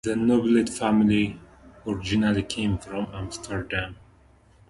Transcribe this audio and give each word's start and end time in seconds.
The 0.03 0.15
Noblet 0.15 0.67
family 0.75 1.39
originally 1.85 2.41
came 2.41 2.79
from 2.79 3.09
Amsterdam. 3.13 3.97